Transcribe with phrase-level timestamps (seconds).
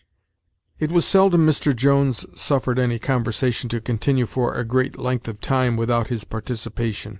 [0.79, 1.75] It was seldom Mr.
[1.75, 7.09] Jones suffered any conversation to continue for a great length of time without his participation.